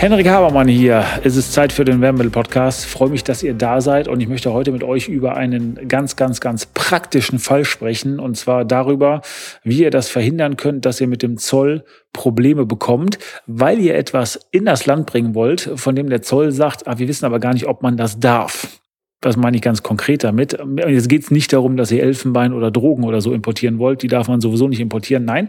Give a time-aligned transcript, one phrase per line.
[0.00, 1.04] Henrik Habermann hier.
[1.24, 2.86] Es ist Zeit für den Werbemittel-Podcast.
[2.86, 6.14] Freue mich, dass ihr da seid und ich möchte heute mit euch über einen ganz,
[6.14, 9.22] ganz, ganz praktischen Fall sprechen und zwar darüber,
[9.64, 14.38] wie ihr das verhindern könnt, dass ihr mit dem Zoll Probleme bekommt, weil ihr etwas
[14.52, 17.52] in das Land bringen wollt, von dem der Zoll sagt, ah, wir wissen aber gar
[17.52, 18.80] nicht, ob man das darf.
[19.20, 20.56] Was meine ich ganz konkret damit?
[20.86, 24.02] Jetzt geht es nicht darum, dass ihr Elfenbein oder Drogen oder so importieren wollt.
[24.02, 25.24] Die darf man sowieso nicht importieren.
[25.24, 25.48] Nein,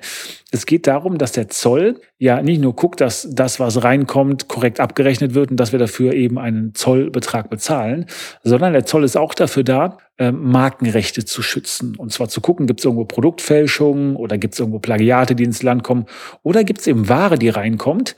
[0.50, 4.80] es geht darum, dass der Zoll ja nicht nur guckt, dass das, was reinkommt, korrekt
[4.80, 8.08] abgerechnet wird und dass wir dafür eben einen Zollbetrag bezahlen,
[8.44, 11.96] sondern der Zoll ist auch dafür da, ähm, Markenrechte zu schützen.
[11.96, 15.62] Und zwar zu gucken, gibt es irgendwo Produktfälschungen oder gibt es irgendwo Plagiate, die ins
[15.62, 16.08] Land kommen
[16.42, 18.16] oder gibt es eben Ware, die reinkommt,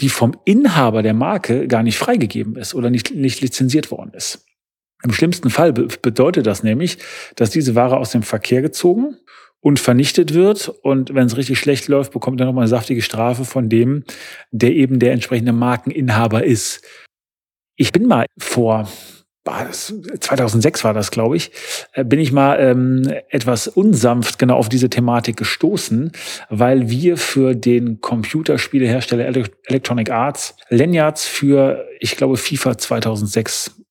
[0.00, 4.46] die vom Inhaber der Marke gar nicht freigegeben ist oder nicht, nicht lizenziert worden ist.
[5.04, 6.98] Im schlimmsten Fall bedeutet das nämlich,
[7.36, 9.16] dass diese Ware aus dem Verkehr gezogen
[9.60, 10.68] und vernichtet wird.
[10.68, 14.04] Und wenn es richtig schlecht läuft, bekommt er nochmal eine saftige Strafe von dem,
[14.50, 16.82] der eben der entsprechende Markeninhaber ist.
[17.76, 18.88] Ich bin mal vor
[19.44, 21.50] 2006 war das, glaube ich,
[21.94, 26.12] äh, bin ich mal ähm, etwas unsanft genau auf diese Thematik gestoßen,
[26.48, 29.26] weil wir für den Computerspielehersteller
[29.66, 33.81] Electronic Arts Lanyards für, ich glaube, FIFA 2006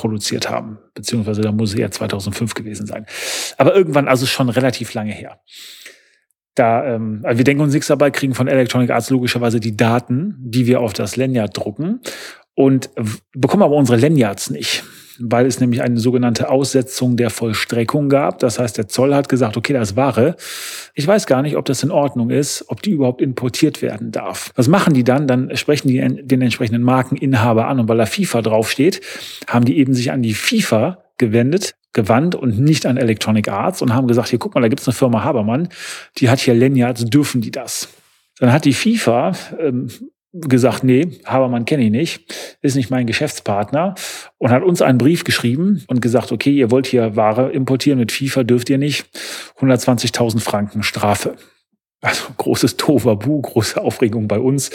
[0.00, 0.78] produziert haben.
[0.94, 3.04] Beziehungsweise da muss es ja 2005 gewesen sein.
[3.58, 5.40] Aber irgendwann, also schon relativ lange her.
[6.54, 10.36] Da, ähm, also wir denken uns nichts dabei, kriegen von Electronic Arts logischerweise die Daten,
[10.38, 12.00] die wir auf das Lanyard drucken
[12.54, 12.90] und
[13.34, 14.84] bekommen aber unsere Lanyards nicht
[15.20, 18.38] weil es nämlich eine sogenannte Aussetzung der Vollstreckung gab.
[18.38, 20.36] Das heißt, der Zoll hat gesagt, okay, das ist Ware.
[20.94, 24.50] Ich weiß gar nicht, ob das in Ordnung ist, ob die überhaupt importiert werden darf.
[24.56, 25.26] Was machen die dann?
[25.26, 29.00] Dann sprechen die den entsprechenden Markeninhaber an und weil da FIFA draufsteht,
[29.46, 33.94] haben die eben sich an die FIFA gewendet, gewandt und nicht an Electronic Arts und
[33.94, 35.68] haben gesagt, hier guck mal, da gibt's eine Firma Habermann,
[36.18, 37.88] die hat hier Lanyards, dürfen die das?
[38.38, 39.88] Dann hat die FIFA ähm,
[40.32, 43.94] gesagt, nee, Habermann kenne ich nicht, ist nicht mein Geschäftspartner
[44.38, 48.12] und hat uns einen Brief geschrieben und gesagt, okay, ihr wollt hier Ware importieren mit
[48.12, 49.06] FIFA, dürft ihr nicht,
[49.58, 51.36] 120.000 Franken Strafe.
[52.02, 54.70] Also großes Tovabu, große Aufregung bei uns.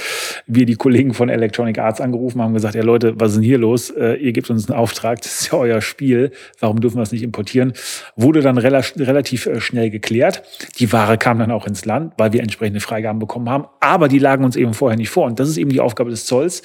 [0.45, 3.57] Wir, die Kollegen von Electronic Arts, angerufen haben gesagt, ja Leute, was ist denn hier
[3.57, 3.89] los?
[3.89, 6.31] Äh, ihr gebt uns einen Auftrag, das ist ja euer Spiel.
[6.59, 7.73] Warum dürfen wir es nicht importieren?
[8.15, 10.43] Wurde dann rela relativ äh, schnell geklärt.
[10.77, 13.65] Die Ware kam dann auch ins Land, weil wir entsprechende Freigaben bekommen haben.
[13.79, 15.25] Aber die lagen uns eben vorher nicht vor.
[15.25, 16.61] Und das ist eben die Aufgabe des Zolls,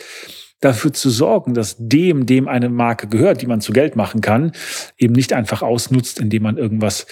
[0.61, 4.53] dafür zu sorgen, dass dem, dem eine Marke gehört, die man zu Geld machen kann,
[4.99, 7.07] eben nicht einfach ausnutzt, indem man irgendwas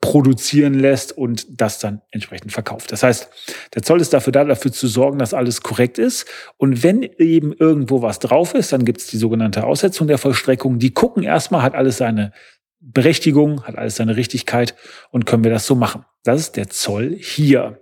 [0.00, 2.92] produzieren lässt und das dann entsprechend verkauft.
[2.92, 3.28] Das heißt,
[3.74, 6.26] der Zoll ist dafür da, dafür zu sorgen, dass alles korrekt ist.
[6.56, 10.78] Und wenn eben irgendwo was drauf ist, dann gibt es die sogenannte Aussetzung der Vollstreckung.
[10.78, 12.32] Die gucken erstmal, hat alles seine
[12.80, 14.76] Berechtigung, hat alles seine Richtigkeit
[15.10, 16.04] und können wir das so machen.
[16.22, 17.80] Das ist der Zoll hier.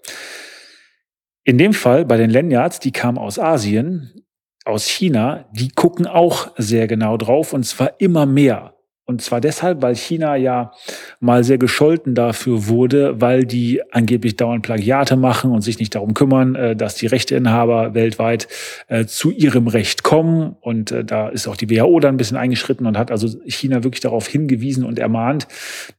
[1.44, 4.24] In dem Fall bei den Lanyards, die kamen aus Asien,
[4.64, 8.75] aus China, die gucken auch sehr genau drauf und zwar immer mehr.
[9.08, 10.72] Und zwar deshalb, weil China ja
[11.20, 16.12] mal sehr gescholten dafür wurde, weil die angeblich dauernd Plagiate machen und sich nicht darum
[16.12, 18.48] kümmern, äh, dass die Rechteinhaber weltweit
[18.88, 20.56] äh, zu ihrem Recht kommen.
[20.60, 23.84] Und äh, da ist auch die WHO dann ein bisschen eingeschritten und hat also China
[23.84, 25.46] wirklich darauf hingewiesen und ermahnt,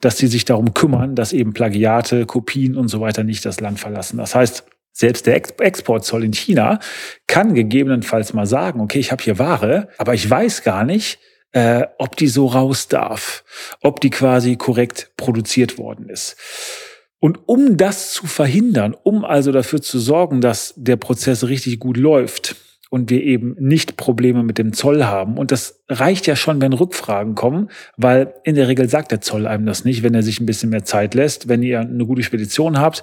[0.01, 3.79] dass sie sich darum kümmern, dass eben Plagiate, Kopien und so weiter nicht das Land
[3.79, 4.17] verlassen.
[4.17, 6.79] Das heißt, selbst der Exportzoll in China
[7.25, 11.19] kann gegebenenfalls mal sagen, okay, ich habe hier Ware, aber ich weiß gar nicht,
[11.57, 13.43] äh, ob die so raus darf,
[13.81, 16.37] ob die quasi korrekt produziert worden ist.
[17.19, 21.97] Und um das zu verhindern, um also dafür zu sorgen, dass der Prozess richtig gut
[21.97, 22.57] läuft
[22.91, 26.73] und wir eben nicht Probleme mit dem Zoll haben, und das reicht ja schon, wenn
[26.73, 30.39] Rückfragen kommen, weil in der Regel sagt der Zoll einem das nicht, wenn er sich
[30.39, 33.01] ein bisschen mehr Zeit lässt, wenn ihr eine gute Spedition habt,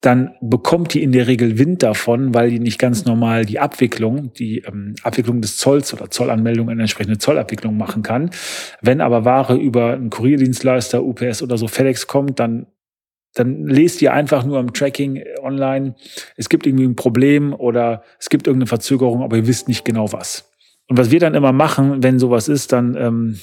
[0.00, 4.32] dann bekommt die in der Regel Wind davon, weil die nicht ganz normal die Abwicklung,
[4.32, 8.30] die ähm, Abwicklung des Zolls oder Zollanmeldung eine entsprechende Zollabwicklung machen kann.
[8.80, 12.66] Wenn aber Ware über einen Kurierdienstleister, UPS oder so FedEx kommt, dann
[13.34, 15.94] dann lest ihr einfach nur im Tracking online,
[16.36, 20.12] es gibt irgendwie ein Problem oder es gibt irgendeine Verzögerung, aber ihr wisst nicht genau
[20.12, 20.50] was.
[20.88, 23.38] Und was wir dann immer machen, wenn sowas ist, dann ähm,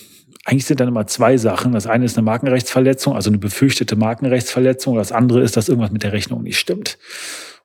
[0.46, 1.74] eigentlich sind dann immer zwei Sachen.
[1.74, 4.96] Das eine ist eine Markenrechtsverletzung, also eine befürchtete Markenrechtsverletzung.
[4.96, 6.98] Das andere ist, dass irgendwas mit der Rechnung nicht stimmt.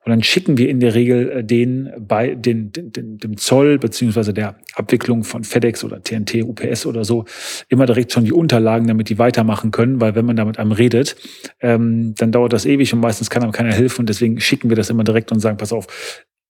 [0.05, 3.79] Und dann schicken wir in der Regel äh, den bei den, den, den, dem Zoll
[3.79, 7.25] beziehungsweise der Abwicklung von FedEx oder TNT, UPS oder so
[7.69, 10.73] immer direkt schon die Unterlagen, damit die weitermachen können, weil wenn man da mit einem
[10.73, 11.15] redet,
[11.61, 14.75] ähm, dann dauert das ewig und meistens kann einem keiner helfen und deswegen schicken wir
[14.75, 15.87] das immer direkt und sagen, pass auf,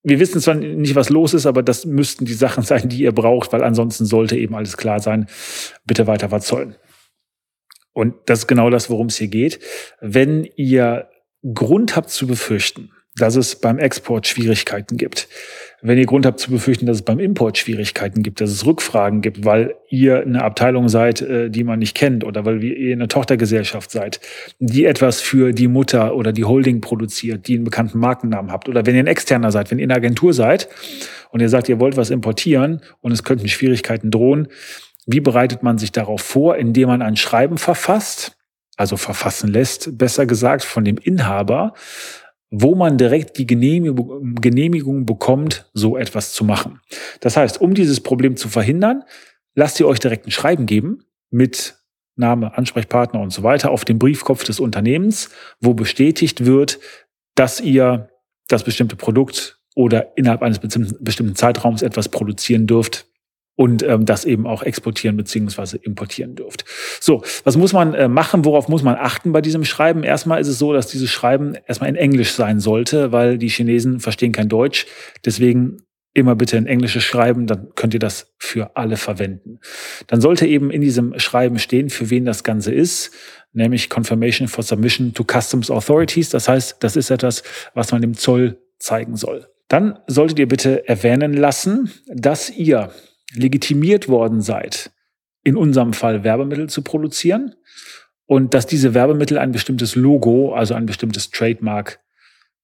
[0.03, 3.13] wir wissen zwar nicht, was los ist, aber das müssten die Sachen sein, die ihr
[3.13, 5.27] braucht, weil ansonsten sollte eben alles klar sein.
[5.85, 6.75] Bitte weiter verzollen.
[7.93, 9.59] Und das ist genau das, worum es hier geht.
[10.01, 11.09] Wenn ihr
[11.53, 15.27] Grund habt zu befürchten, dass es beim Export Schwierigkeiten gibt,
[15.85, 19.21] wenn ihr Grund habt zu befürchten, dass es beim Import Schwierigkeiten gibt, dass es Rückfragen
[19.21, 23.09] gibt, weil ihr eine Abteilung seid, äh, die man nicht kennt oder weil ihr eine
[23.09, 24.21] Tochtergesellschaft seid,
[24.59, 28.69] die etwas für die Mutter oder die Holding produziert, die einen bekannten Markennamen habt.
[28.69, 30.69] Oder wenn ihr ein Externer seid, wenn ihr eine Agentur seid
[31.31, 34.47] und ihr sagt, ihr wollt was importieren und es könnten Schwierigkeiten drohen,
[35.05, 38.37] wie bereitet man sich darauf vor, indem man ein Schreiben verfasst,
[38.77, 41.73] also verfassen lässt, besser gesagt, von dem Inhaber,
[42.55, 46.79] wo man direkt die Genehmigung, bekommt, so etwas zu machen.
[47.19, 49.01] Das heißt, um dieses Problem zu verhindern,
[49.55, 51.79] lasst ihr euch direkt ein Schreiben geben mit
[52.15, 56.79] Name, Ansprechpartner und so weiter auf dem Briefkopf des Unternehmens, wo bestätigt wird,
[57.33, 58.09] dass ihr
[58.49, 63.07] das bestimmte Produkt oder innerhalb eines bestimmten Zeitraums etwas produzieren dürft,
[63.55, 66.65] und ähm, das eben auch exportieren beziehungsweise importieren dürft.
[66.99, 68.45] So, was muss man äh, machen?
[68.45, 70.03] Worauf muss man achten bei diesem Schreiben?
[70.03, 73.99] Erstmal ist es so, dass dieses Schreiben erstmal in Englisch sein sollte, weil die Chinesen
[73.99, 74.87] verstehen kein Deutsch.
[75.25, 75.83] Deswegen
[76.13, 79.59] immer bitte in Englisches schreiben, dann könnt ihr das für alle verwenden.
[80.07, 83.11] Dann sollte eben in diesem Schreiben stehen, für wen das Ganze ist,
[83.51, 86.29] nämlich Confirmation for Submission to Customs Authorities.
[86.29, 89.47] Das heißt, das ist etwas, was man dem Zoll zeigen soll.
[89.69, 92.91] Dann solltet ihr bitte erwähnen lassen, dass ihr
[93.33, 94.91] legitimiert worden seid,
[95.43, 97.55] in unserem Fall Werbemittel zu produzieren
[98.25, 101.99] und dass diese Werbemittel ein bestimmtes Logo, also ein bestimmtes Trademark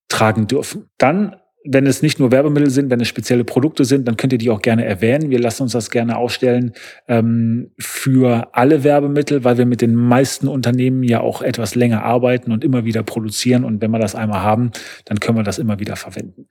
[0.07, 0.89] tragen dürfen.
[0.97, 1.35] Dann
[1.65, 4.49] wenn es nicht nur Werbemittel sind, wenn es spezielle Produkte sind, dann könnt ihr die
[4.49, 5.29] auch gerne erwähnen.
[5.29, 6.73] Wir lassen uns das gerne ausstellen
[7.07, 12.53] ähm, für alle Werbemittel, weil wir mit den meisten Unternehmen ja auch etwas länger arbeiten
[12.53, 13.65] und immer wieder produzieren.
[13.65, 14.71] Und wenn wir das einmal haben,
[15.05, 16.47] dann können wir das immer wieder verwenden.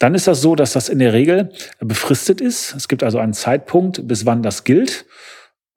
[0.00, 2.74] Dann ist das so, dass das in der Regel befristet ist.
[2.74, 5.06] Es gibt also einen Zeitpunkt, bis wann das gilt.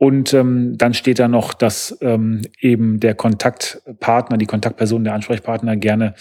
[0.04, 5.76] Und ähm, dann steht da noch, dass ähm, eben der Kontaktpartner, die Kontaktperson, der Ansprechpartner
[5.76, 6.16] gerne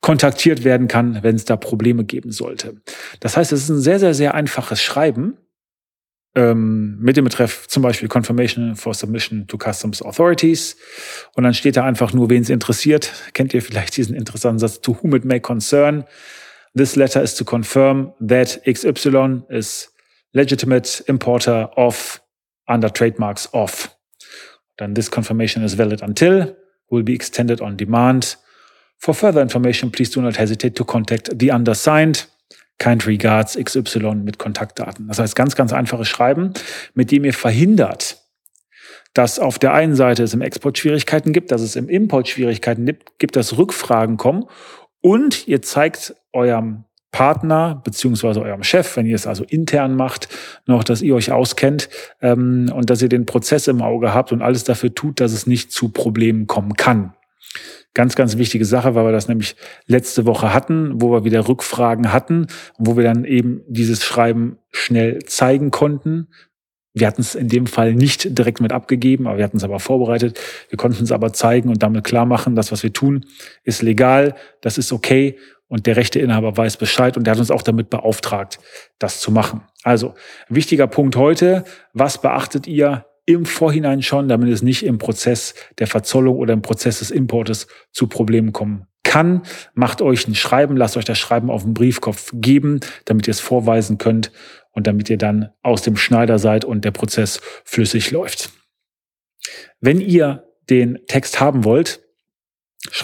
[0.00, 2.80] kontaktiert werden kann, wenn es da Probleme geben sollte.
[3.20, 5.36] Das heißt, es ist ein sehr, sehr, sehr einfaches Schreiben
[6.34, 10.78] ähm, mit dem Betreff zum Beispiel Confirmation for Submission to Customs Authorities.
[11.34, 13.12] Und dann steht da einfach nur, wen es interessiert.
[13.34, 16.04] Kennt ihr vielleicht diesen interessanten Satz, to whom it may concern.
[16.74, 19.92] This letter is to confirm that XY is
[20.32, 22.22] legitimate importer of
[22.68, 23.96] under trademarks off.
[24.78, 26.54] Then this confirmation is valid until,
[26.90, 28.36] will be extended on demand.
[28.98, 32.26] For further information, please do not hesitate to contact the undersigned.
[32.78, 35.08] Kind regards XY mit Kontaktdaten.
[35.08, 36.52] Das heißt, ganz, ganz einfaches Schreiben,
[36.92, 38.22] mit dem ihr verhindert,
[39.14, 42.84] dass auf der einen Seite es im Export Schwierigkeiten gibt, dass es im Import Schwierigkeiten
[43.18, 44.44] gibt, dass Rückfragen kommen
[45.00, 46.84] und ihr zeigt eurem
[47.16, 50.28] Partner beziehungsweise eurem Chef, wenn ihr es also intern macht,
[50.66, 51.88] noch, dass ihr euch auskennt
[52.20, 55.46] ähm, und dass ihr den Prozess im Auge habt und alles dafür tut, dass es
[55.46, 57.14] nicht zu Problemen kommen kann.
[57.94, 62.12] Ganz, ganz wichtige Sache, weil wir das nämlich letzte Woche hatten, wo wir wieder Rückfragen
[62.12, 66.28] hatten wo wir dann eben dieses Schreiben schnell zeigen konnten.
[66.92, 69.80] Wir hatten es in dem Fall nicht direkt mit abgegeben, aber wir hatten es aber
[69.80, 70.38] vorbereitet.
[70.68, 73.24] Wir konnten es aber zeigen und damit klar machen, das, was wir tun,
[73.64, 77.62] ist legal, das ist okay und der Rechteinhaber weiß Bescheid und der hat uns auch
[77.62, 78.58] damit beauftragt,
[78.98, 79.62] das zu machen.
[79.82, 80.14] Also,
[80.48, 85.88] wichtiger Punkt heute, was beachtet ihr im Vorhinein schon, damit es nicht im Prozess der
[85.88, 89.42] Verzollung oder im Prozess des Importes zu Problemen kommen kann.
[89.74, 93.40] Macht euch ein Schreiben, lasst euch das Schreiben auf den Briefkopf geben, damit ihr es
[93.40, 94.30] vorweisen könnt
[94.70, 98.50] und damit ihr dann aus dem Schneider seid und der Prozess flüssig läuft.
[99.80, 102.05] Wenn ihr den Text haben wollt,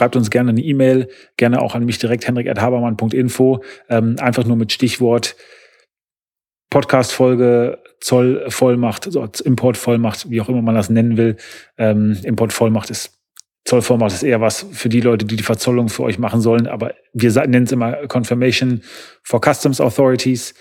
[0.03, 1.07] Schreibt uns gerne eine E-Mail,
[1.37, 3.63] gerne auch an mich direkt, henrik.habermann.info.
[3.89, 5.37] Ähm, einfach nur mit Stichwort
[6.71, 11.37] Podcast-Folge, Zollvollmacht, Importvollmacht, wie auch immer man das nennen will.
[11.79, 13.17] Ähm, Importvollmacht ist,
[13.65, 16.67] Zollvollmacht ist eher was für die Leute, die die Verzollung für euch machen sollen.
[16.67, 18.83] Aber wir nennen es immer Confirmation
[19.23, 20.53] for Customs Authorities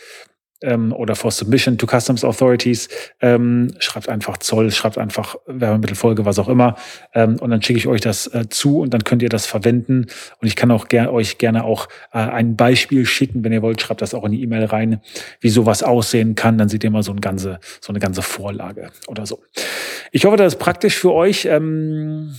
[0.61, 2.89] ähm, oder for Submission to Customs Authorities,
[3.21, 6.75] ähm, schreibt einfach Zoll, schreibt einfach Werbemittelfolge, was auch immer,
[7.13, 10.07] ähm, und dann schicke ich euch das äh, zu und dann könnt ihr das verwenden.
[10.39, 13.81] Und ich kann auch ger euch gerne auch äh, ein Beispiel schicken, wenn ihr wollt,
[13.81, 15.01] schreibt das auch in die E-Mail rein,
[15.39, 16.57] wie sowas aussehen kann.
[16.57, 19.41] Dann seht ihr mal so, ein ganze, so eine ganze Vorlage oder so.
[20.11, 21.45] Ich hoffe, das ist praktisch für euch.
[21.45, 22.35] Ähm,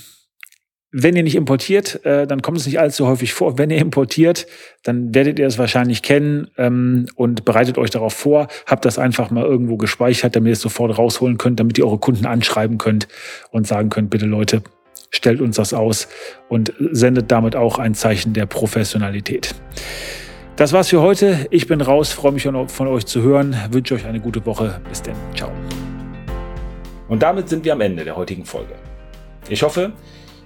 [0.93, 3.57] wenn ihr nicht importiert, äh, dann kommt es nicht allzu häufig vor.
[3.57, 4.47] Wenn ihr importiert,
[4.83, 8.49] dann werdet ihr es wahrscheinlich kennen ähm, und bereitet euch darauf vor.
[8.67, 11.99] Habt das einfach mal irgendwo gespeichert, damit ihr es sofort rausholen könnt, damit ihr eure
[11.99, 13.09] Kunden anschreiben könnt
[13.51, 14.63] und sagen könnt, bitte Leute,
[15.11, 16.09] stellt uns das aus
[16.49, 19.55] und sendet damit auch ein Zeichen der Professionalität.
[20.57, 21.47] Das war's für heute.
[21.51, 24.81] Ich bin raus, freue mich von euch zu hören, wünsche euch eine gute Woche.
[24.91, 25.17] Bis denn.
[25.35, 25.51] Ciao.
[27.09, 28.75] Und damit sind wir am Ende der heutigen Folge.
[29.49, 29.93] Ich hoffe,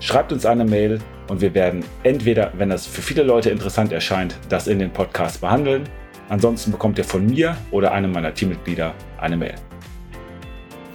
[0.00, 4.36] Schreibt uns eine Mail und wir werden entweder, wenn das für viele Leute interessant erscheint,
[4.48, 5.84] das in den Podcast behandeln.
[6.28, 9.54] Ansonsten bekommt ihr von mir oder einem meiner Teammitglieder eine Mail.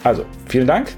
[0.03, 0.95] Also, vielen Dank